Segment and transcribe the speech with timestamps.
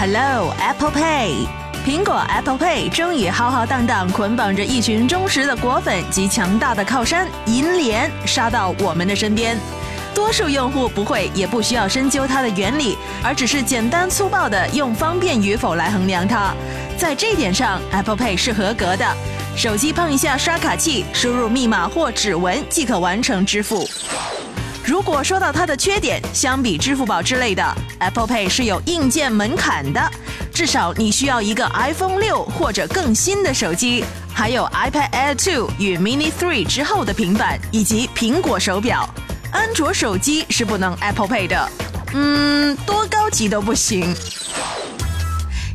[0.00, 1.48] Hello Apple Pay，
[1.84, 9.58] 苹果 Apple Pay 终于浩浩荡荡捆绑着一群忠实的果粉及强大的靠山银联杀到我们的身边。
[10.14, 16.54] 多数用户不会也不需要深究它的原理，而只是简单粗暴的用方便与否来衡量它。
[16.96, 19.04] 在这点上，Apple Pay 是合格的。
[19.56, 23.90] 手机碰一下刷卡器，输入密码或指纹即可完成支付。
[24.88, 27.62] 如果说到它的缺点，相比支付宝之类的
[27.98, 30.00] ，Apple Pay 是有硬件门槛的，
[30.50, 39.06] 至少你需要一个 iPhone 六或者更新的手机，还有 iPad Air 2与 Mini 3之后的平板，以及苹果手表。
[39.52, 41.70] 安卓手机是不能 Apple Pay 的，
[42.14, 44.16] 嗯，多高级都不行。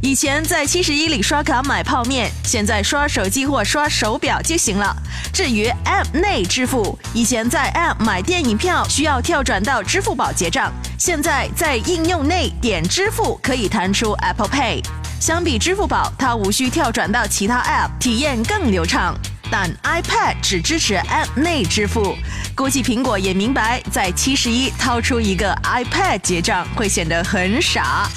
[0.03, 4.93] 以前在七十一里刷卡买泡面，现在刷手机或刷手表就行了。
[5.31, 14.83] 至于 App 内支付，以前在 App 买电影票需要跳转到支付宝结账，现在在应用内点支付可以弹出 Apple Pay。
[15.21, 19.15] 相比支付宝，它无需跳转到其他 App，体验更流畅。
[19.49, 22.17] 但 iPad 只支持 App 内支付，
[22.53, 28.09] 估计苹果也明白，在七十一掏出一个 iPad 结账会显得很傻。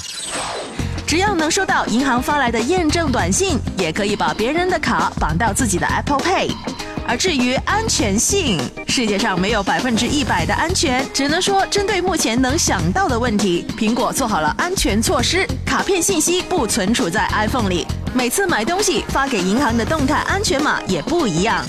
[1.07, 6.51] 只要能收到银行发来的验证短信，也可以把别人的卡绑到自己的 Apple Pay。
[7.07, 21.65] 而至于安全性，世界上没有百分之一百的安全，只能说针对目前能想到的问题，苹果做好了安全措施，卡片信息不存储在 iPhone 里，每次买东西发给银行的动态安全码也不一样。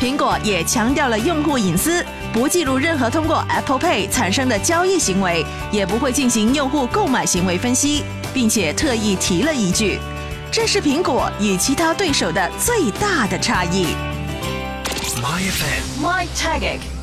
[0.00, 2.02] 苹果也强调了用户隐私。
[2.32, 9.98] 不记录任何通过 Apple Pay 产生的交易行为，也不会进行用户购买行为分析，并且特意提了一句
[10.50, 13.88] ：“这是苹果与其他对手的最大的差异。”
[15.20, 16.99] My FM，My Tagic。